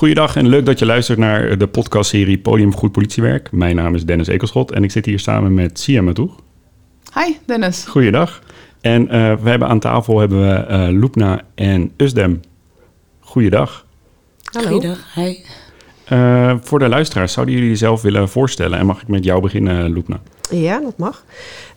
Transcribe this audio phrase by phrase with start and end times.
[0.00, 3.52] Goeiedag en leuk dat je luistert naar de podcastserie Podium Goed Politiewerk.
[3.52, 6.40] Mijn naam is Dennis Ekelschot en ik zit hier samen met Sia Matoeg.
[7.14, 7.84] Hi Dennis.
[7.84, 8.42] Goeiedag.
[8.80, 9.10] En uh,
[9.42, 12.40] we hebben aan tafel hebben we uh, Loepna en Usdem.
[13.20, 13.86] Goeiedag.
[14.42, 14.68] Hallo.
[14.68, 15.36] Goeiedag, hi.
[16.12, 18.78] Uh, voor de luisteraars, zouden jullie jezelf willen voorstellen?
[18.78, 20.20] En mag ik met jou beginnen, Loepna?
[20.50, 21.24] Ja, dat mag.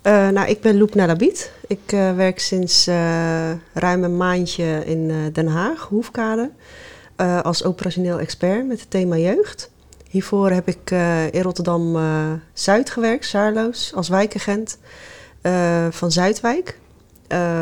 [0.04, 1.54] Uh, nou, ik ben Loepna Labit.
[1.68, 2.88] Ik uh, werk sinds
[3.74, 6.50] ruim een maandje in Den Haag, Hoefkade.
[7.18, 9.72] Uh, als operationeel expert met het thema jeugd.
[10.10, 14.78] Hiervoor heb ik uh, in Rotterdam uh, Zuid gewerkt, Saarloos, als wijkagent
[15.90, 16.80] van Zuidwijk.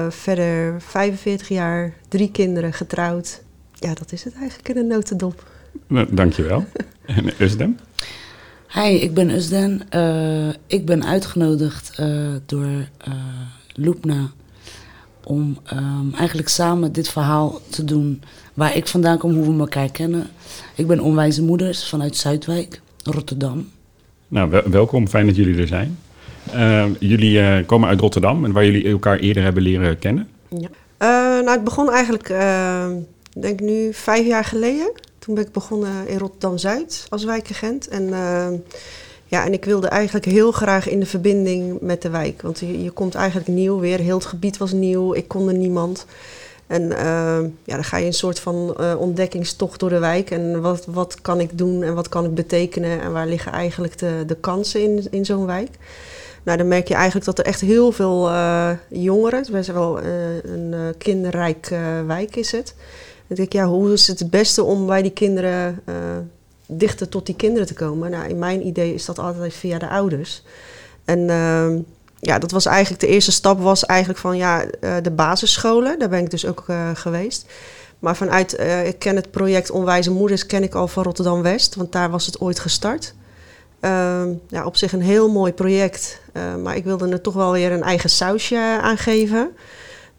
[0.09, 3.41] verder 45 jaar, drie kinderen, getrouwd.
[3.73, 5.43] Ja, dat is het eigenlijk in een notendop.
[5.87, 6.65] Nou, dankjewel.
[7.05, 7.79] en Usden?
[8.73, 9.81] Hi, ik ben Usden.
[10.67, 12.01] ik ben uitgenodigd
[12.45, 12.87] door
[13.73, 14.31] Loepna
[15.23, 18.21] om um, eigenlijk samen dit verhaal te doen
[18.53, 20.27] waar ik vandaan kom, hoe we elkaar kennen.
[20.75, 23.69] Ik ben onwijze moeders vanuit Zuidwijk, Rotterdam.
[24.27, 25.07] Nou, welkom.
[25.07, 25.97] Fijn dat jullie er zijn.
[26.55, 30.27] Uh, jullie uh, komen uit Rotterdam en waar jullie elkaar eerder hebben leren kennen?
[30.49, 30.57] Ja.
[30.57, 32.27] Uh, nou, het begon eigenlijk,
[33.33, 34.91] denk ik nu, vijf jaar geleden.
[35.19, 37.87] Toen ben ik begonnen in Rotterdam-Zuid als wijkagent.
[37.87, 38.09] En
[39.31, 42.41] ja, en ik wilde eigenlijk heel graag in de verbinding met de wijk.
[42.41, 43.99] Want je, je komt eigenlijk nieuw weer.
[43.99, 45.13] Heel het gebied was nieuw.
[45.13, 46.05] Ik kon er niemand.
[46.67, 50.31] En uh, ja, dan ga je een soort van uh, ontdekkingstocht door de wijk.
[50.31, 53.01] En wat, wat kan ik doen en wat kan ik betekenen?
[53.01, 55.69] En waar liggen eigenlijk de, de kansen in, in zo'n wijk?
[56.43, 59.37] Nou, dan merk je eigenlijk dat er echt heel veel uh, jongeren...
[59.37, 62.73] Het is best wel een kinderrijk wijk is het.
[63.27, 65.83] Dan denk ik, ja, hoe is het het beste om bij die kinderen
[66.77, 68.11] dichter tot die kinderen te komen.
[68.11, 70.43] Nou, in mijn idee is dat altijd via de ouders.
[71.05, 71.75] En uh,
[72.19, 75.99] ja, dat was eigenlijk de eerste stap was eigenlijk van ja, uh, de basisscholen.
[75.99, 77.45] Daar ben ik dus ook uh, geweest.
[77.99, 81.91] Maar vanuit, uh, ik ken het project Onwijze Moeders, ken ik al van Rotterdam-West, want
[81.91, 83.13] daar was het ooit gestart.
[83.79, 86.21] Ehm, ja, op zich een heel mooi project,
[86.63, 89.51] maar ik wilde er toch wel weer een eigen sausje aan geven.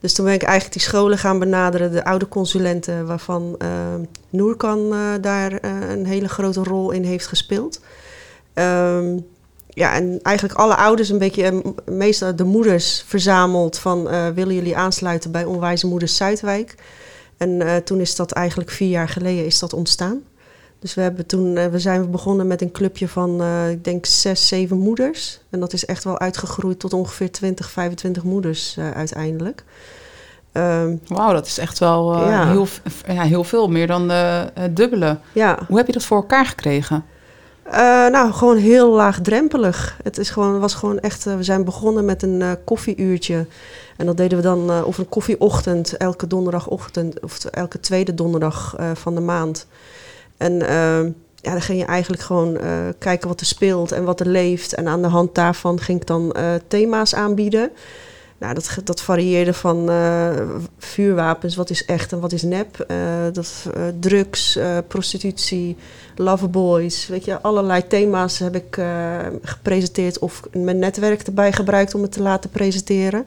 [0.03, 3.69] Dus toen ben ik eigenlijk die scholen gaan benaderen, de oude consulenten, waarvan uh,
[4.31, 7.81] Noorkan uh, daar uh, een hele grote rol in heeft gespeeld.
[8.55, 9.27] Um,
[9.69, 14.03] ja, en eigenlijk alle ouders, een beetje, meestal de moeders verzameld van
[14.35, 16.75] willen jullie aansluiten bij Onwijze Moeders Zuidwijk.
[17.37, 20.23] En toen is dat eigenlijk vier jaar geleden is dat ontstaan.
[20.83, 24.79] Dus we, hebben toen, we zijn begonnen met een clubje van, ik denk, zes, zeven
[24.79, 25.41] moeders.
[25.51, 29.65] En dat is echt wel uitgegroeid tot ongeveer 20, 25 moeders uiteindelijk.
[30.53, 32.51] Um, Wauw, dat is echt wel uh, ja.
[32.51, 32.67] Heel,
[33.07, 34.13] ja, heel veel, meer dan
[34.71, 35.19] dubbele.
[35.33, 35.59] Ja.
[35.69, 37.05] Hoe heb je dat voor elkaar gekregen?
[38.11, 39.99] Nou, gewoon heel laagdrempelig.
[40.03, 43.47] Het is gewoon, was gewoon echt, we zijn begonnen met een koffieuurtje.
[43.97, 49.15] En dat deden we dan, of een koffieochtend, elke donderdagochtend, of elke tweede donderdag van
[49.15, 49.67] de maand.
[50.37, 52.59] En ehm, ja, dan ging je eigenlijk gewoon
[52.99, 54.75] kijken wat er speelt en wat er leeft.
[54.75, 56.35] En aan de hand daarvan ging ik dan
[56.69, 57.71] thema's aanbieden.
[58.39, 59.91] Nou, dat, dat varieerde van
[60.79, 62.87] vuurwapens, wat is echt en wat is nep.
[63.33, 65.77] Dat, drugs, prostitutie,
[66.17, 67.07] loverboys.
[67.07, 68.81] Weet je, allerlei thema's heb ik
[69.43, 73.27] gepresenteerd of mijn netwerk erbij gebruikt om het te laten presenteren.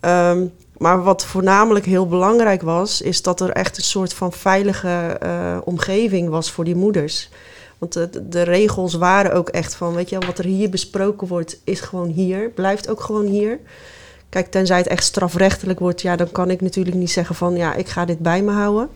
[0.00, 5.18] Um, maar wat voornamelijk heel belangrijk was, is dat er echt een soort van veilige
[5.64, 7.30] omgeving was voor die moeders.
[7.78, 7.92] Want
[8.32, 12.08] de, regels waren ook echt van, weet je, wat er hier besproken wordt, is gewoon
[12.08, 13.58] hier, blijft ook gewoon hier.
[14.28, 17.74] Kijk, tenzij het echt strafrechtelijk wordt, ja, dan kan ik natuurlijk niet zeggen van ja,
[17.74, 18.88] ik ga dit bij me houden.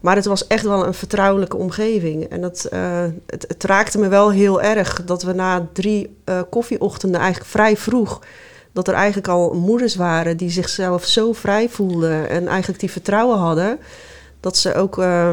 [0.00, 2.24] Maar het was echt wel een vertrouwelijke omgeving.
[2.24, 7.20] En dat, uh, het, raakte me wel heel erg dat we na drie uh, koffieochtenden
[7.20, 8.20] eigenlijk vrij vroeg.
[8.72, 12.28] Dat er eigenlijk al moeders waren die zichzelf zo vrij voelden.
[12.28, 13.78] en eigenlijk die vertrouwen hadden.
[14.40, 15.30] dat ze ook uh,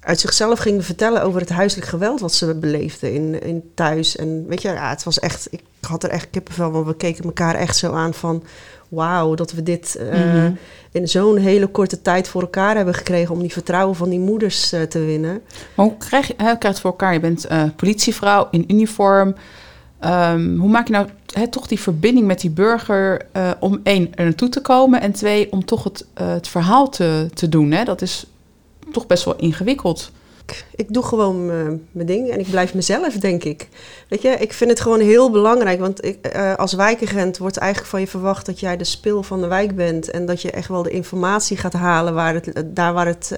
[0.00, 4.16] uit zichzelf gingen vertellen over het huiselijk geweld wat ze beleefden in, in thuis.
[4.16, 7.24] En weet je, ja, het was echt, ik had er echt kippenvel, want we keken
[7.24, 8.42] elkaar echt zo aan van,
[8.88, 10.58] wauw, dat we dit uh, mm -hmm.
[10.92, 14.72] in zo'n hele korte tijd voor elkaar hebben gekregen om die vertrouwen van die moeders
[14.72, 15.42] uh, te winnen.
[15.74, 17.12] Maar hoe krijg je, krijg het voor elkaar?
[17.12, 19.34] Je bent uh, politievrouw in uniform.
[20.04, 21.06] Um, hoe maak je nou
[21.50, 23.26] toch die verbinding met die burger
[23.60, 27.48] om één, er naartoe te komen en twee, om toch het, het verhaal te, te
[27.48, 27.70] doen?
[27.70, 27.84] Hè?
[27.84, 28.26] Dat is
[28.92, 30.10] toch best wel ingewikkeld.
[30.74, 31.46] Ik doe gewoon
[31.92, 33.68] mijn ding en ik blijf mezelf, denk ik.
[34.08, 35.80] Weet je, ik vind het gewoon heel belangrijk.
[35.80, 39.46] Want ik, als wijkagent wordt eigenlijk van je verwacht dat jij de spil van de
[39.46, 40.10] wijk bent.
[40.10, 43.36] En dat je echt wel de informatie gaat halen waar het, daar waar het,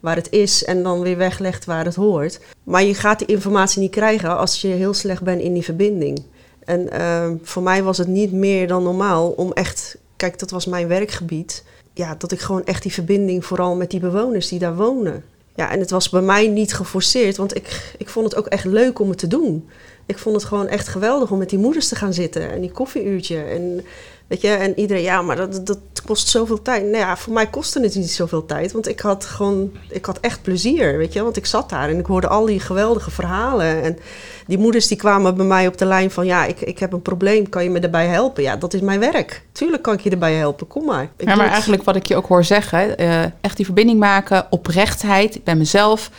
[0.00, 0.64] waar het is.
[0.64, 2.40] En dan weer weglegt waar het hoort.
[2.62, 6.22] Maar je gaat die informatie niet krijgen als je heel slecht bent in die verbinding.
[6.64, 9.98] En uh, voor mij was het niet meer dan normaal om echt.
[10.16, 11.62] Kijk, dat was mijn werkgebied
[11.98, 15.24] ja, dat ik gewoon echt die verbinding, vooral met die bewoners die daar wonen.
[15.54, 18.64] Ja, en het was bij mij niet geforceerd, want ik, ik vond het ook echt
[18.64, 19.68] leuk om het te doen.
[20.08, 22.72] Ik vond het gewoon echt geweldig om met die moeders te gaan zitten en die
[22.72, 23.42] koffieuurtje.
[23.42, 23.84] En,
[24.26, 26.84] weet je, en iedereen, ja, maar dat, dat kost zoveel tijd.
[26.84, 30.20] Nou ja, voor mij kostte het niet zoveel tijd, want ik had gewoon, ik had
[30.20, 31.22] echt plezier, weet je.
[31.22, 33.82] Want ik zat daar en ik hoorde al die geweldige verhalen.
[33.82, 33.98] En
[34.46, 37.02] die moeders die kwamen bij mij op de lijn van, ja, ik, ik heb een
[37.02, 38.42] probleem, kan je me daarbij helpen?
[38.42, 39.42] Ja, dat is mijn werk.
[39.52, 41.02] Tuurlijk kan ik je erbij helpen, kom maar.
[41.16, 44.46] Ik Ja, maar eigenlijk wat ik je ook hoor zeggen, eh, echt die verbinding maken,
[44.50, 46.10] oprechtheid bij mezelf,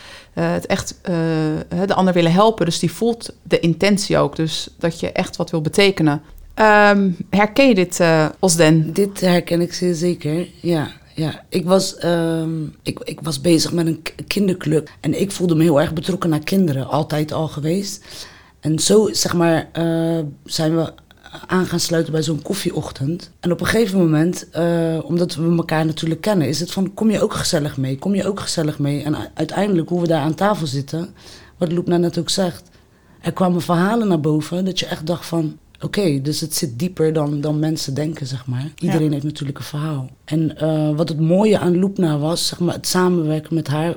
[0.44, 1.14] het echt eh,
[1.86, 2.66] de ander willen helpen.
[2.66, 6.22] Dus die voelt de intentie ook, dus dat je echt wat wil betekenen.
[6.54, 8.94] Ehm, herken je dit, eh, Osden?
[8.94, 10.88] Dit herken ik zeer zeker, ja.
[11.16, 11.44] ja.
[11.50, 15.82] Ik, was, ehm, ik, ik was bezig met een kinderclub en ik voelde me heel
[15.82, 18.06] erg betrokken naar kinderen, altijd al geweest.
[18.60, 20.94] En zo, zeg maar, eh, zijn we
[21.48, 23.32] aan gaan sluiten bij zo'n koffieochtend.
[23.40, 27.10] En op een gegeven moment, eh, omdat we elkaar natuurlijk kennen, is het van, kom
[27.12, 27.98] je ook gezellig mee?
[27.98, 29.04] Kom je ook gezellig mee?
[29.04, 31.10] En uiteindelijk, hoe we daar aan tafel zitten,
[31.58, 32.70] wat Loepna net ook zegt,
[33.22, 35.58] er kwamen verhalen naar boven dat je echt dacht van...
[35.82, 38.72] Oké, dus het zit dieper dan, dan mensen denken, zeg maar.
[38.80, 40.10] Iedereen heeft natuurlijk een verhaal.
[40.26, 43.96] En eh, wat het mooie aan Loepna was, zeg maar, het samenwerken met haar...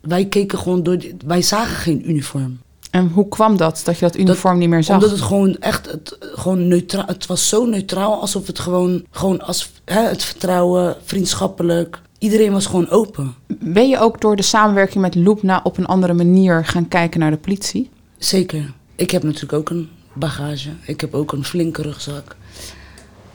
[0.00, 0.98] Wij keken gewoon door...
[0.98, 2.58] die- wij zagen geen uniform.
[2.96, 4.96] En hoe kwam dat, dat je dat uniform niet meer zag?
[4.96, 5.90] Omdat het gewoon echt...
[5.90, 9.04] Het, gewoon neutraal, het was zo neutraal alsof het gewoon...
[9.10, 12.00] Gewoon als hè, het vertrouwen, vriendschappelijk...
[12.18, 13.34] Iedereen was gewoon open.
[13.46, 17.30] Ben je ook door de samenwerking met Loopna op een andere manier gaan kijken naar
[17.30, 17.90] de politie?
[18.18, 18.72] Zeker.
[18.94, 20.70] Ik heb natuurlijk ook een bagage.
[20.86, 22.36] Ik heb ook een flinke rugzak.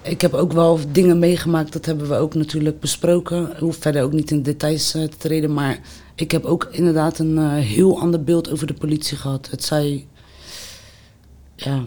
[0.01, 3.51] Ik heb ook wel dingen meegemaakt, dat hebben we ook natuurlijk besproken.
[3.51, 5.79] Ik hoef verder ook niet in details eh, te treden, maar
[6.15, 9.47] ik heb ook inderdaad een eh, heel ander beeld over de politie gehad.
[9.51, 10.07] Het zei,
[11.55, 11.85] ja,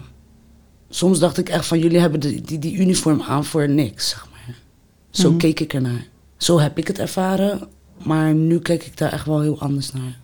[0.89, 4.27] soms dacht ik echt van jullie hebben de, die, die uniform aan voor niks, zeg
[4.31, 4.55] maar.
[5.09, 5.37] Zo Mhm.
[5.37, 6.07] keek ik ernaar.
[6.37, 7.67] Zo heb ik het ervaren,
[8.03, 10.19] maar nu kijk ik daar echt wel heel anders naar.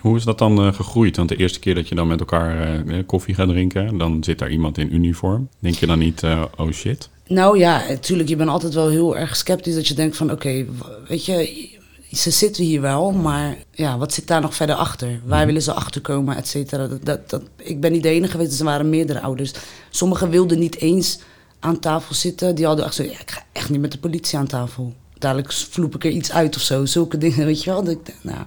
[0.00, 1.16] Hoe is dat dan eh, gegroeid?
[1.16, 4.38] Want de eerste keer dat je dan met elkaar eh, koffie gaat drinken, dan zit
[4.38, 5.48] daar iemand in uniform.
[5.58, 7.08] Denk je dan niet, eh, oh shit?
[7.26, 10.66] Nou ja, natuurlijk, je bent altijd wel heel erg sceptisch dat je denkt van oké,
[11.08, 11.68] weet je,
[12.14, 15.20] ze zitten hier wel, maar ja, wat zit daar nog verder achter?
[15.24, 16.86] Waar willen ze achterkomen, et cetera?
[16.86, 19.52] Dat, dat, dat, ik ben niet de enige geweest, er waren meerdere ouders.
[19.90, 21.18] Sommigen wilden niet eens
[21.60, 24.38] aan tafel zitten, die hadden echt zo, ja, ik ga echt niet met de politie
[24.38, 24.92] aan tafel.
[25.18, 27.84] Dadelijk vloep ik er iets uit of zo, zulke dingen, weet je wel.
[27.84, 28.44] Dat nou,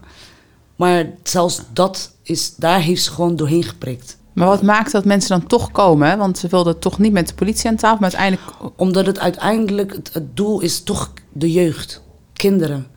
[0.75, 4.17] maar zelfs dat is, daar heeft ze gewoon doorheen geprikt.
[4.33, 6.09] Maar wat maakt dat mensen dan toch komen?
[6.09, 6.17] hè?
[6.17, 8.73] Want ze wilden toch niet met de politie aan tafel, maar uiteindelijk...
[8.75, 12.01] Omdat het uiteindelijk, het, het doel is toch de jeugd,
[12.33, 12.87] kinderen.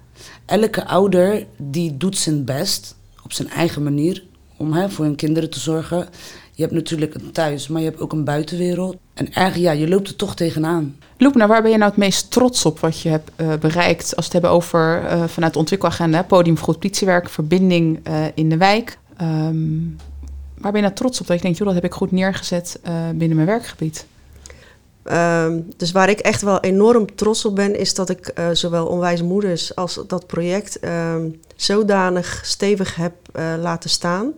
[0.46, 4.22] Elke ouder die doet zijn best op zijn eigen manier
[4.56, 6.08] om hè, voor hun kinderen te zorgen.
[6.52, 8.96] Je hebt natuurlijk een thuis, maar je hebt ook een buitenwereld.
[9.14, 10.96] En erg, ja, je loopt er toch tegenaan.
[11.16, 14.04] Loepna, waar ben je nou het meest trots op wat je hebt eh, bereikt?
[14.04, 18.24] Als we het hebben over eh, vanuit de ontwikkelagenda, podium voor goed politiewerk, verbinding eh,
[18.34, 18.98] in de wijk.
[19.16, 19.78] Ehm,
[20.58, 21.26] waar ben je nou trots op?
[21.26, 22.80] Dat je denkt, joh, dat heb ik goed neergezet
[23.14, 24.06] binnen mijn werkgebied.
[25.10, 28.86] Ehm, dus waar ik echt wel enorm trots op ben, is dat ik eh, zowel
[28.86, 34.32] Onwijze Moeders als dat project ehm, zodanig stevig heb eh, laten staan.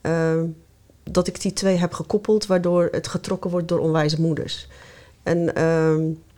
[0.00, 0.46] ehm,
[1.10, 4.68] dat ik die twee heb gekoppeld, waardoor het getrokken wordt door Onwijze Moeders.
[5.22, 5.52] En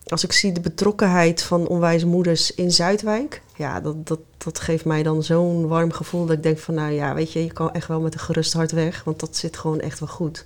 [0.06, 4.84] als ik zie de betrokkenheid van Onwijze Moeders in Zuidwijk, ja, dat, dat, dat geeft
[4.84, 7.73] mij dan zo'n warm gevoel dat ik denk van, nou ja, weet je, je kan
[7.73, 10.45] echt wel met een gerust hart weg, want dat zit gewoon echt wel goed.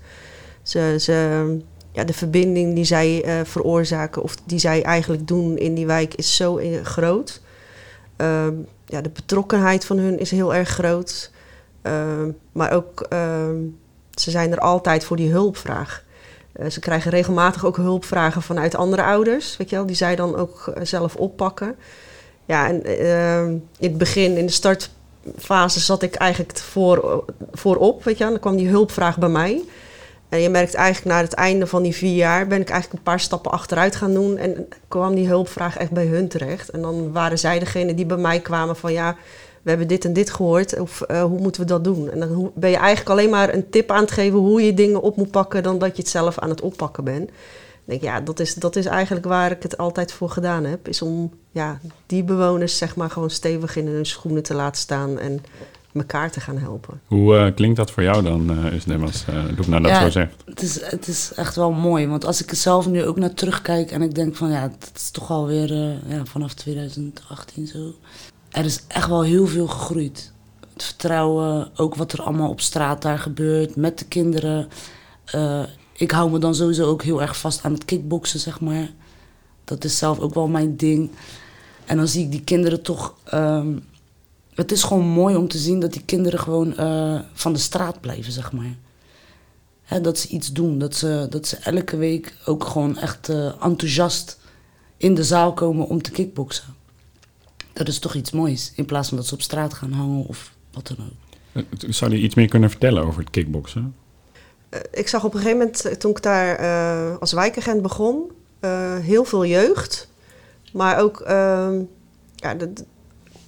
[0.63, 1.59] Ze, ze,
[1.93, 6.15] ja, de verbinding die zij eh, veroorzaken of die zij eigenlijk doen in die wijk
[6.15, 7.41] is zo eh, groot.
[8.17, 8.55] Ehm,
[8.87, 11.31] ja, de betrokkenheid van hun is heel erg groot.
[11.83, 13.57] Ehm, maar ook, ehm,
[14.11, 16.05] ze zijn er altijd voor die hulpvraag.
[16.53, 20.37] Eh, ze krijgen regelmatig ook hulpvragen vanuit andere ouders, weet je wel, die zij dan
[20.37, 21.77] ook zelf oppakken.
[22.45, 22.85] Ja, en
[23.79, 28.33] in het begin, in de startfase, zat ik eigenlijk voor, voorop, weet je wel.
[28.33, 29.63] Dan kwam die hulpvraag bij mij.
[30.31, 33.13] En je merkt eigenlijk na het einde van die vier jaar ben ik eigenlijk een
[33.13, 34.37] paar stappen achteruit gaan doen.
[34.37, 36.71] En kwam die hulpvraag echt bij hun terecht.
[36.71, 39.17] En dan waren zij degene die bij mij kwamen van ja,
[39.63, 40.81] we hebben dit en dit gehoord.
[40.81, 42.11] Of eh, hoe moeten we dat doen?
[42.11, 45.01] En dan ben je eigenlijk alleen maar een tip aan het geven hoe je dingen
[45.01, 45.63] op moet pakken.
[45.63, 47.31] Dan dat je het zelf aan het oppakken bent.
[47.85, 50.89] Denk, ja, dat is, dat is eigenlijk waar ik het altijd voor gedaan heb.
[50.89, 55.19] Is om ja, die bewoners zeg maar gewoon stevig in hun schoenen te laten staan.
[55.19, 55.41] En
[55.95, 57.01] elkaar te gaan helpen.
[57.07, 60.01] Hoe eh, klinkt dat voor jou dan, uh, Usnem, als uh, nou dat Ja.
[60.01, 60.43] zo zegt?
[60.45, 63.35] Het is, het is echt wel mooi, want als ik er zelf nu ook naar
[63.35, 67.95] terugkijk en ik denk van ja, dat is toch alweer uh, ja, vanaf 2018 zo.
[68.51, 70.33] Er is echt wel heel veel gegroeid.
[70.73, 74.69] Het vertrouwen, ook wat er allemaal op straat daar gebeurt, met de kinderen.
[75.35, 78.89] Uh, ik hou me dan sowieso ook heel erg vast aan het kickboksen, zeg maar.
[79.65, 81.11] Dat is zelf ook wel mijn ding.
[81.87, 83.85] En dan zie ik die kinderen toch um,
[84.55, 88.01] het is gewoon mooi om te zien dat die kinderen gewoon eh, van de straat
[88.01, 88.77] blijven, zeg maar.
[89.83, 93.65] Hè, dat ze iets doen, dat ze, dat ze elke week ook gewoon echt eh,
[93.65, 94.39] enthousiast
[94.97, 96.75] in de zaal komen om te kickboksen.
[97.73, 100.55] Dat is toch iets moois, in plaats van dat ze op straat gaan hangen of
[100.73, 101.39] wat dan ook.
[101.53, 103.95] Eh, Zou je iets meer kunnen vertellen over het kickboksen?
[104.69, 108.31] Eh, ik zag op een gegeven moment, toen ik daar eh, als wijkagent begon,
[108.61, 110.09] eh, heel veel jeugd.
[110.73, 111.83] Maar ook, ehm,
[112.35, 112.73] ja, de,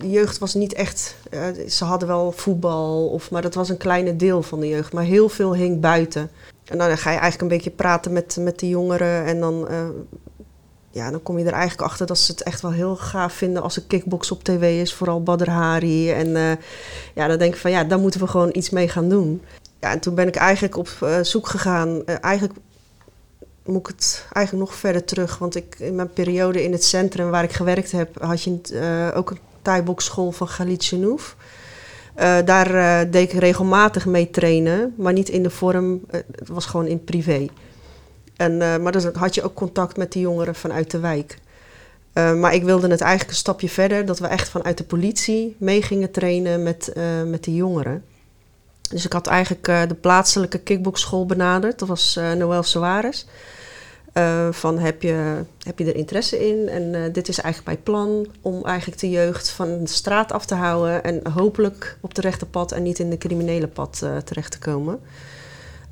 [0.02, 3.76] de jeugd was niet echt, eh, ze hadden wel voetbal, of, maar dat was een
[3.76, 4.92] kleine deel van de jeugd.
[4.92, 6.30] Maar heel veel hing buiten.
[6.64, 9.68] En dan ga je eigenlijk een beetje praten met, met de jongeren en dan...
[9.68, 9.88] eh,
[10.90, 13.62] ja, dan kom je er eigenlijk achter dat ze het echt wel heel gaaf vinden
[13.62, 16.12] als er kickbox op tv is, vooral Badr Hari.
[16.12, 16.56] En eh,
[17.14, 19.42] ja, dan denk ik van ja, daar moeten we gewoon iets mee gaan doen.
[19.80, 20.88] Ja, en toen ben ik eigenlijk op
[21.22, 22.04] zoek gegaan.
[22.04, 22.58] Eigenlijk
[23.64, 25.38] moet ik het eigenlijk nog verder terug.
[25.38, 29.30] Want ik, in mijn periode in het centrum waar ik gewerkt heb, had je ook
[29.30, 31.36] een thai-boxschool van Khalid Chenouf.
[32.14, 36.48] Eh, daar eh, deed ik regelmatig mee trainen, maar niet in de vorm, eh, het
[36.48, 37.46] was gewoon in privé.
[38.36, 41.38] En, maar dan had je ook contact met de jongeren vanuit de wijk.
[42.12, 45.82] Maar ik wilde het eigenlijk een stapje verder, dat we echt vanuit de politie mee
[45.82, 46.92] gingen trainen met,
[47.26, 48.04] met de jongeren.
[48.90, 51.78] Dus ik had eigenlijk de plaatselijke kickboxschool benaderd.
[51.78, 53.26] Dat was Noël Soares.
[54.12, 56.68] Eh, van heb je, heb je er interesse in?
[56.68, 60.46] En eh, dit is eigenlijk mijn plan om eigenlijk de jeugd van de straat af
[60.46, 64.16] te houden en hopelijk op de rechte pad en niet in de criminele pad eh,
[64.16, 65.00] terecht te komen.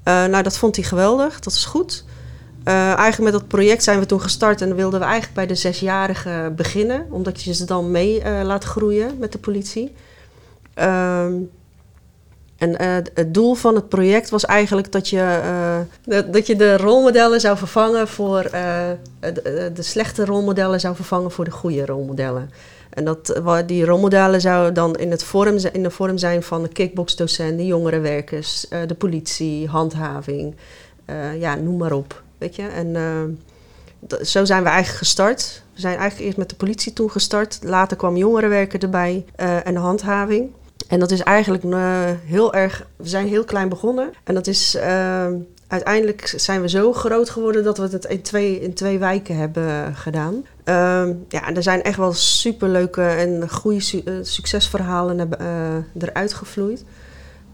[0.05, 2.05] Nou, dat vond hij geweldig, dat is goed.
[2.65, 6.55] Eigenlijk met dat project zijn we toen gestart en wilden we eigenlijk bij de zesjarigen
[6.55, 9.95] beginnen, omdat je ze dan mee laat groeien met de politie.
[10.75, 11.33] Ehm,
[12.61, 15.41] en eh, het doel van het project was eigenlijk dat je,
[16.05, 18.91] eh, dat, je de rolmodellen zou vervangen voor eh,
[19.21, 22.51] de, de slechte rolmodellen zou vervangen voor de goede rolmodellen.
[22.91, 26.69] En dat, die rolmodellen zouden dan in, het vorm, in de vorm zijn van de
[26.69, 30.57] kickboxdocenten, jongerenwerkers, de politie, handhaving,
[31.39, 32.23] ja, noem maar op.
[32.39, 32.63] Weet je?
[32.63, 32.97] En
[34.23, 35.63] zo zijn we eigenlijk gestart.
[35.75, 37.59] We zijn eigenlijk eerst met de politie toen gestart.
[37.63, 39.25] Later kwam jongerenwerker erbij
[39.65, 40.51] en handhaving.
[40.91, 42.87] En dat is eigenlijk eh, heel erg.
[42.97, 44.11] We zijn heel klein begonnen.
[44.25, 44.75] En dat is.
[44.75, 45.27] eh,
[45.71, 49.95] uiteindelijk zijn we zo groot geworden dat we het in twee, in twee wijken hebben
[49.95, 50.45] gedaan.
[50.65, 56.85] Ehm, ja, er zijn echt wel superleuke en goede eh, succesverhalen eh, eruit gevloeid.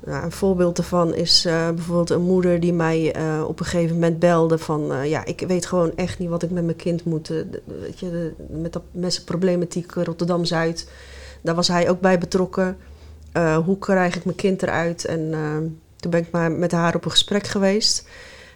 [0.05, 1.43] Nou, een voorbeeld daarvan is
[1.75, 3.15] bijvoorbeeld een moeder die mij
[3.47, 5.09] op een gegeven moment belde van...
[5.09, 7.29] ja, ik weet gewoon echt niet wat ik met mijn kind moet.
[7.29, 10.89] weet je, met, dat, met zijn problematiek Rotterdam-Zuid.
[11.43, 12.77] Daar was hij ook bij betrokken.
[13.37, 15.05] Eh, hoe krijg ik mijn kind eruit?
[15.05, 15.57] En eh,
[15.97, 18.09] toen ben ik maar met haar op een gesprek geweest.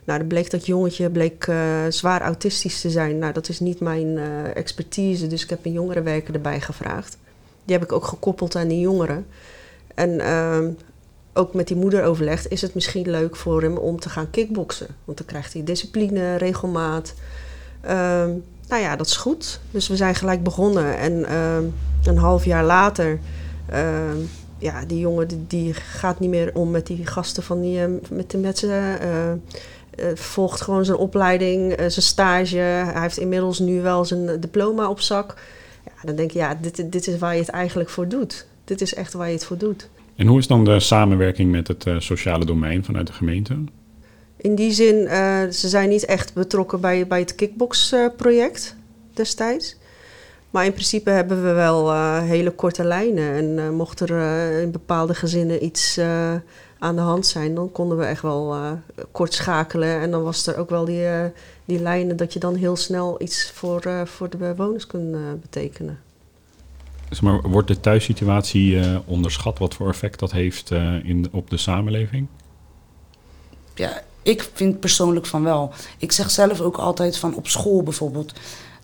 [0.04, 1.56] Nou, dan bleek dat jongetje bleek, eh,
[1.88, 3.18] zwaar autistisch te zijn.
[3.18, 4.18] Nou, dat is niet mijn
[4.54, 7.16] expertise, dus ik heb een jongerenwerker erbij gevraagd.
[7.64, 9.26] Die heb ik ook gekoppeld aan die jongeren.
[9.94, 10.70] En ehm,
[11.32, 14.88] ook met die moeder overlegd, is het misschien leuk voor hem om te gaan kickboksen?
[15.04, 17.14] Want dan krijgt hij discipline, regelmaat.
[17.80, 18.30] Ehm,
[18.68, 19.60] nou ja, dat is goed.
[19.70, 20.98] Dus we zijn gelijk begonnen.
[20.98, 21.64] En ehm,
[22.04, 23.18] een half jaar later,
[24.60, 27.88] ja, die jongen die, die gaat niet meer om met die gasten van die, eh,
[28.10, 29.38] met, de, zijn, eh, eh,
[30.14, 32.56] volgt gewoon zijn opleiding, eh, zijn stage.
[32.56, 35.34] Hij heeft inmiddels nu wel zijn diploma op zak.
[35.84, 38.46] Ja, dan denk je, ja, dit, dit is waar je het eigenlijk voor doet.
[38.64, 39.88] Dit is echt waar je het voor doet.
[40.16, 43.56] En hoe is dan de samenwerking met het sociale domein vanuit de gemeente?
[44.36, 45.08] In die zin,
[45.52, 48.76] ze zijn niet echt betrokken bij, bij het kickbox-project
[49.14, 49.76] destijds.
[50.50, 53.34] Maar in principe hebben we wel eh, hele korte lijnen.
[53.34, 56.34] En eh, mocht er eh, in bepaalde gezinnen iets eh,
[56.78, 58.70] aan de hand zijn, dan konden we echt wel eh,
[59.12, 60.00] kort schakelen.
[60.00, 61.24] En dan was er ook wel die, eh,
[61.64, 65.20] die lijnen dat je dan heel snel iets voor, eh, voor de bewoners kunt eh,
[65.40, 65.98] betekenen.
[67.10, 71.50] Zeg maar, wordt de thuissituatie eh, onderschat wat voor effect dat heeft eh, in, op
[71.50, 72.26] de samenleving?
[73.74, 75.72] Ja, ik vind persoonlijk van wel.
[75.98, 78.32] Ik zeg zelf ook altijd van op school bijvoorbeeld.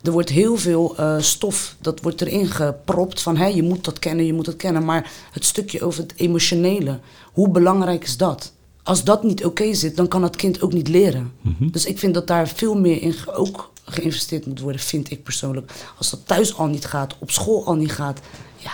[0.06, 3.98] Er wordt heel veel eh, stof, dat wordt erin gepropt van hé, je moet dat
[3.98, 4.84] kennen, je moet dat kennen.
[4.84, 6.98] Maar het stukje over het emotionele,
[7.32, 8.52] hoe belangrijk is dat?
[8.82, 11.32] Als dat niet oké zit, dan kan dat kind ook niet leren.
[11.40, 11.68] Mhm.
[11.70, 15.22] Dus ik vind dat daar veel meer in ge- ook geïnvesteerd moet worden, vind ik
[15.22, 15.72] persoonlijk.
[15.98, 18.20] Als dat thuis al niet gaat, op school al niet gaat,
[18.56, 18.72] ja,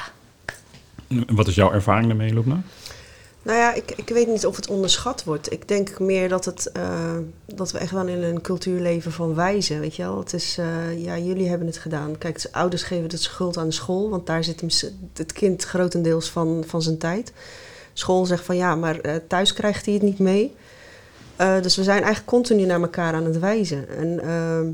[1.27, 2.63] Wat is jouw ervaring daarmee, Loepna?
[3.43, 5.53] Nou ja, ik, ik weet niet of het onderschat wordt.
[5.53, 9.35] Ik denk meer dat, het, eh, dat we echt wel in een cultuur leven van
[9.35, 10.19] wijzen, weet je wel.
[10.19, 12.19] Het is, eh, ja, jullie hebben het gedaan.
[12.19, 14.63] Kijk, de ouders geven de schuld aan de school, want daar zit
[15.15, 17.33] het kind grotendeels van, van zijn tijd.
[17.93, 20.55] School zegt van ja, maar eh, thuis krijgt hij het niet mee.
[21.63, 23.89] Dus we zijn eigenlijk continu naar elkaar aan het wijzen.
[23.89, 24.67] En ehm,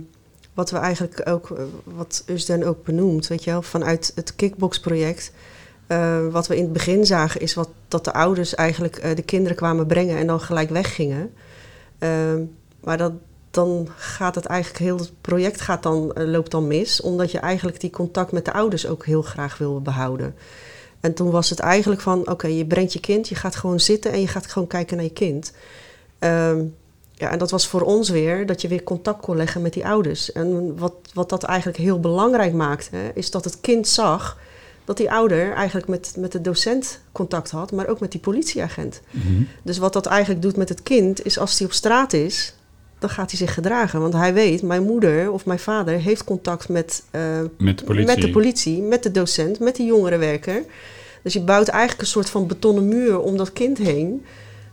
[0.55, 1.53] wat we eigenlijk ook,
[1.85, 5.33] wat Usden ook benoemt, weet je wel, vanuit het kickbox-project
[5.89, 9.23] Eh, wat we in het begin zagen is wat, dat de ouders eigenlijk eh, de
[9.23, 11.33] kinderen kwamen brengen en dan gelijk weggingen.
[11.99, 12.43] Ehm,
[12.81, 13.13] maar dat,
[13.51, 17.39] dan gaat het eigenlijk heel het project gaat dan, eh, loopt dan mis, omdat je
[17.39, 20.35] eigenlijk die contact met de ouders ook heel graag wil behouden.
[21.01, 24.13] En toen was het eigenlijk van: oké, je brengt je kind, je gaat gewoon zitten
[24.13, 25.53] en je gaat gewoon kijken naar je kind.
[26.19, 26.65] Ehm,
[27.15, 29.87] ja, en dat was voor ons weer dat je weer contact kon leggen met die
[29.87, 30.33] ouders.
[30.33, 34.39] En wat, wat dat eigenlijk heel belangrijk maakt, hè, is dat het kind zag
[34.89, 39.01] dat die ouder eigenlijk met, met de docent contact had, maar ook met die politieagent.
[39.11, 39.43] Mhm.
[39.63, 42.55] Dus wat dat eigenlijk doet met het kind, is als hij op straat is,
[42.99, 44.01] dan gaat hij zich gedragen.
[44.01, 47.21] Want hij weet, mijn moeder of mijn vader heeft contact met, eh,
[47.59, 48.07] Met de politie.
[48.07, 50.65] met de politie, met de docent, met die jongerenwerker.
[51.23, 54.25] Dus je bouwt eigenlijk een soort van betonnen muur om dat kind heen.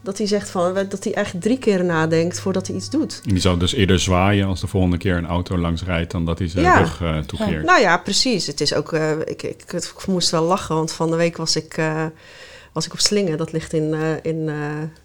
[0.05, 3.21] Dat hij zegt van, dat hij echt drie keer nadenkt voordat hij iets doet.
[3.23, 6.25] En die zou dus eerder zwaaien als de volgende keer een auto langs rijdt dan
[6.25, 6.77] dat hij zijn Ja.
[6.77, 7.65] rug eh, toekeert.
[7.65, 8.47] Nou ja, precies.
[8.47, 11.55] Het is ook, eh, ik, ik, ik moest wel lachen, want van de week was
[11.55, 12.05] ik, eh,
[12.71, 14.49] was ik op Slingen, dat ligt in, in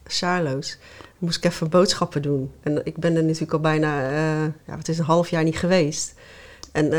[0.06, 0.78] Saarloos.
[1.18, 2.50] Moest ik even boodschappen doen.
[2.62, 4.10] En ik ben er natuurlijk al bijna,
[4.66, 6.14] ja, het is een half jaar niet geweest.
[6.72, 6.90] En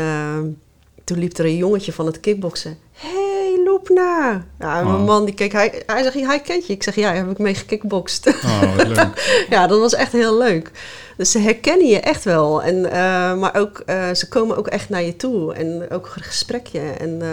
[1.04, 2.78] toen liep er een jongetje van het kickboksen.
[2.92, 3.21] hey,
[3.82, 4.44] Loepna!
[4.58, 5.06] Ja, en mijn Oh.
[5.06, 6.72] man die keek, hij, hij zegt, hij kent je.
[6.72, 8.26] Ik zeg, ja, heb ik mee gekickbokst.
[8.26, 9.46] Oh, leuk.
[9.50, 10.70] ja, dat was echt heel leuk.
[11.16, 12.62] Dus ze herkennen je echt wel.
[12.62, 15.54] En, eh, maar ook, eh, ze komen ook echt naar je toe.
[15.54, 16.80] En ook een gesprekje.
[16.80, 17.28] En eh,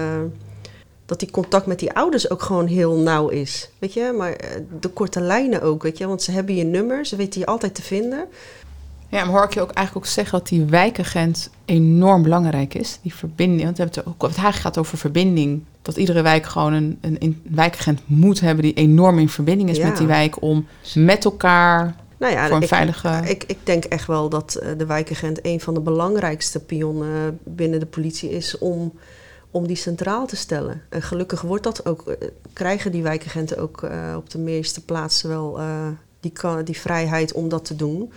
[1.05, 3.69] dat die contact met die ouders ook gewoon heel nauw is.
[3.79, 4.35] Weet je, maar
[4.79, 6.07] de korte lijnen ook, weet je.
[6.07, 8.25] Want ze hebben je nummer, ze weten je altijd te vinden.
[9.09, 12.99] Ja, maar hoor ik je ook eigenlijk ook zeggen dat die wijkagent enorm belangrijk is.
[13.01, 15.63] Die verbinding, want we hebben het ook, het gaat over verbinding.
[15.81, 19.77] Dat iedere wijk gewoon een, een, een wijkagent moet hebben die enorm in verbinding is
[19.77, 19.87] Ja.
[19.87, 23.21] met die wijk om met elkaar Nou ja, voor een ik, veilige...
[23.25, 27.79] ik, ik denk echt wel dat eh, de wijkagent een van de belangrijkste pionnen binnen
[27.79, 28.93] de politie is om,
[29.51, 30.81] om die centraal te stellen.
[30.89, 35.29] En gelukkig wordt dat ook, eh, krijgen die wijkagenten ook eh, op de meeste plaatsen
[35.29, 35.87] wel eh,
[36.19, 38.11] die, die vrijheid om dat te doen.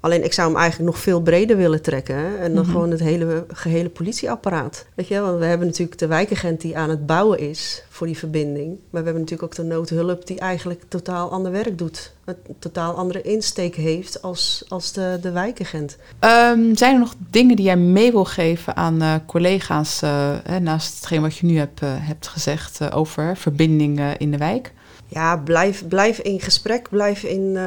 [0.00, 2.16] Alleen ik zou hem eigenlijk nog veel breder willen trekken.
[2.16, 2.72] hè, En dan Mhm.
[2.72, 4.86] gewoon het hele gehele politieapparaat.
[4.94, 8.18] Weet je, want we hebben natuurlijk de wijkagent die aan het bouwen is voor die
[8.18, 8.68] verbinding.
[8.68, 12.12] Maar we hebben natuurlijk ook de noodhulp die eigenlijk totaal ander werk doet.
[12.24, 15.96] Een totaal andere insteek heeft als, als de, de wijkagent.
[16.18, 20.58] Ehm, zijn er nog dingen die jij mee wil geven aan eh, collega's, eh, hè,
[20.60, 24.72] naast hetgeen wat je nu hebt, eh, hebt gezegd over verbinding eh, in de wijk?
[25.06, 27.58] Ja, blijf, blijf in gesprek, blijf, in,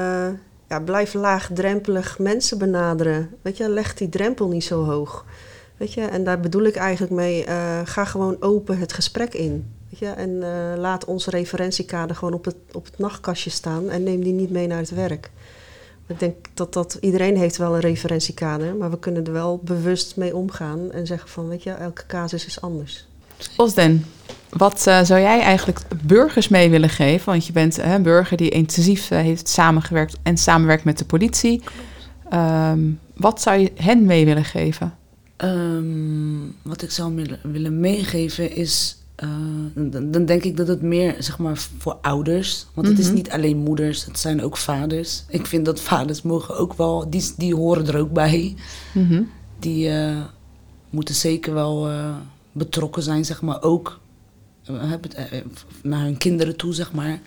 [0.79, 3.29] blijf laagdrempelig mensen benaderen.
[3.41, 5.25] Weet je, leg die drempel niet zo hoog.
[5.77, 9.73] Weet je, en daar bedoel ik eigenlijk mee, eh, ga gewoon open het gesprek in.
[9.89, 14.03] Weet je, en eh, laat ons referentiekader gewoon op het, op het nachtkastje staan en
[14.03, 15.31] neem die niet mee naar het werk.
[16.07, 20.17] Ik denk dat, dat iedereen heeft wel een referentiekader, maar we kunnen er wel bewust
[20.17, 23.07] mee omgaan en zeggen van, weet je, elke casus is anders.
[23.57, 24.05] Osden,
[24.49, 27.25] wat eh, zou jij eigenlijk burgers mee willen geven?
[27.31, 31.61] Want je bent een burger die intensief eh, heeft samengewerkt en samenwerkt met de politie.
[32.29, 32.79] Ehm,
[33.15, 34.93] wat zou je hen mee willen geven?
[35.37, 38.95] Ehm, wat ik zou willen- willen meegeven is.
[39.15, 39.29] eh,
[39.75, 42.65] dan, dan denk ik dat het meer zeg maar voor ouders.
[42.73, 43.13] Want het is Mhm.
[43.15, 45.23] niet alleen moeders, het zijn ook vaders.
[45.27, 48.55] Ik vind dat vaders mogen ook wel, die, die horen er ook bij.
[48.93, 49.21] Mhm.
[49.59, 49.91] Die
[50.89, 51.89] moeten zeker wel
[52.51, 53.61] betrokken zijn, zeg maar.
[53.61, 53.99] Ook
[54.65, 55.45] eh, eh, eh,
[55.83, 57.19] naar hun kinderen toe, zeg maar.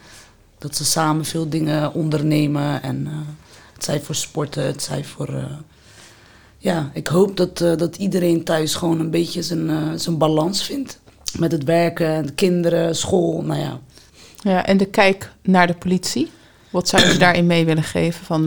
[0.58, 2.82] Dat ze samen veel dingen ondernemen.
[2.82, 3.08] En
[3.72, 5.48] het zij voor sporten, het zij voor.
[6.58, 11.00] ja, ik hoop dat, dat iedereen thuis gewoon een beetje zijn, zijn balans vindt.
[11.38, 13.80] Met het werken, de kinderen, school, nou ja.
[14.42, 16.30] Ja, en de kijk naar de politie.
[16.70, 18.24] Wat zou je daarin mee willen geven?
[18.24, 18.46] Van,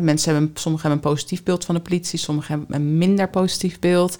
[0.00, 3.78] mensen hebben, sommigen hebben een positief beeld van de politie, sommigen hebben een minder positief
[3.78, 4.16] beeld.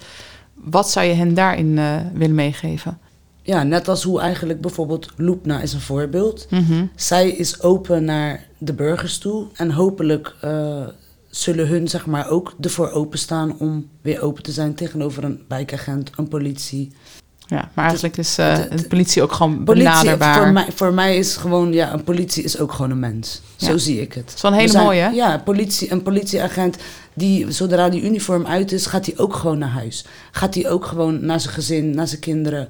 [0.63, 2.99] Wat zou je hen daarin eh, willen meegeven?
[3.41, 6.47] Ja, net als hoe eigenlijk bijvoorbeeld Loepna is een voorbeeld.
[6.49, 6.85] Mhm.
[6.95, 9.47] Zij is open naar de burgers toe.
[9.53, 10.87] En hopelijk eh,
[11.29, 16.11] zullen hun zeg maar, ook ervoor openstaan om weer open te zijn tegenover een wijkagent,
[16.15, 16.91] een politie.
[17.49, 20.35] Ja, maar eigenlijk is eh, het- de politie ook gewoon Politie, benaderbaar.
[20.35, 23.41] voor mij, voor mij is gewoon, ja, een politie is ook gewoon een mens.
[23.55, 23.77] Zo Ja.
[23.77, 24.25] zie ik het.
[24.25, 25.09] Dat is wel een hele zijn- mooie, hè?
[25.09, 26.77] Ja, politie, een politieagent,
[27.13, 30.05] die zodra die uniform uit is, gaat hij ook gewoon naar huis.
[30.31, 32.67] Gaat hij ook gewoon naar zijn gezin, naar zijn kinderen.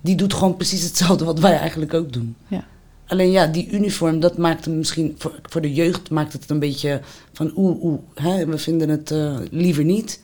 [0.00, 2.36] Die doet gewoon precies hetzelfde wat wij eigenlijk ook doen.
[2.48, 2.64] Ja.
[3.06, 6.58] Alleen ja, die uniform, dat maakt hem misschien, voor, voor de jeugd maakt het een
[6.58, 7.00] beetje
[7.32, 10.20] van oeh, oeh, hè, we vinden het eh, liever niet.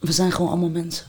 [0.00, 1.06] We zijn gewoon allemaal mensen.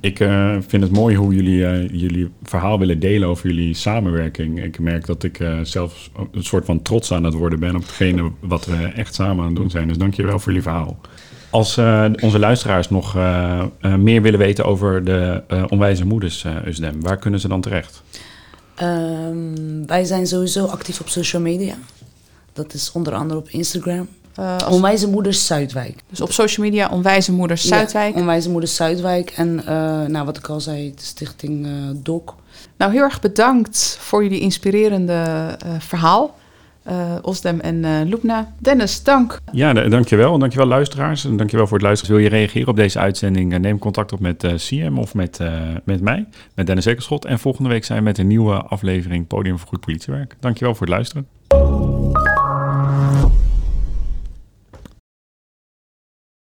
[0.00, 4.62] Ik eh, vind het mooi hoe jullie eh, jullie verhaal willen delen over jullie samenwerking.
[4.62, 7.82] Ik merk dat ik eh, zelfs een soort van trots aan het worden ben op
[7.82, 9.88] hetgene wat we echt samen aan het doen zijn.
[9.88, 10.96] Dus dank je wel voor jullie verhaal.
[11.50, 11.78] Als
[12.22, 13.14] onze luisteraars nog
[13.98, 18.02] meer willen weten over de onwijze moeders USDEM, waar kunnen ze dan terecht?
[18.74, 21.74] Ehm, wij zijn sowieso actief op social media.
[22.52, 24.08] Dat is onder andere op Instagram.
[24.38, 26.02] Eh, als- Onwijze Moeders Zuidwijk.
[26.10, 28.14] dus op social media Onwijze Moeders Zuidwijk.
[28.14, 29.30] Ja, Onwijze Moeders Zuidwijk.
[29.30, 29.74] En eh,
[30.06, 31.72] nou, wat ik al zei, de stichting eh
[32.02, 32.34] DOC.
[32.76, 36.36] Nou, heel erg bedankt voor jullie inspirerende eh, verhaal.
[36.82, 38.52] Eh, Osdem en eh Loepna.
[38.58, 39.38] Dennis, dank.
[39.52, 40.38] Ja, dankjewel.
[40.38, 41.24] Dankjewel luisteraars.
[41.24, 42.14] En dankjewel voor het luisteren.
[42.14, 43.58] Wil je reageren op deze uitzending?
[43.58, 45.52] Neem contact op met eh CM of met, eh,
[45.84, 47.24] met mij, met Dennis Ekerschot.
[47.24, 50.36] En volgende week zijn we met een nieuwe aflevering Podium voor Goed Politiewerk.
[50.40, 51.26] Dankjewel voor het luisteren.